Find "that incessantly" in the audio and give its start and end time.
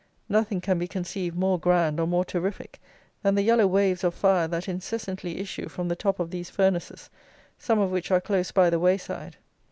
4.47-5.37